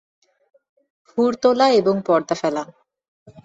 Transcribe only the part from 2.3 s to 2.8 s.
ফেলা।